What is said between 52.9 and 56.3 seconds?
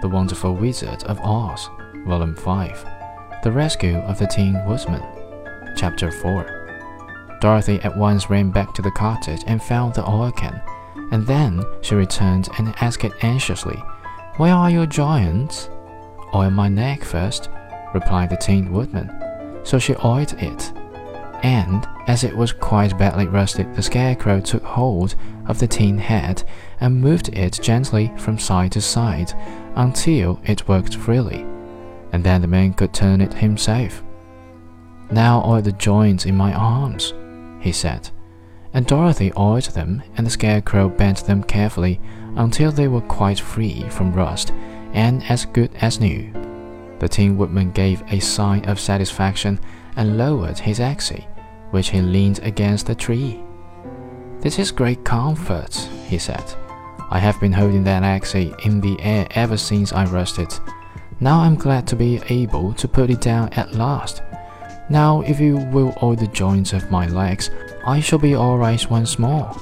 tree. This is great comfort, he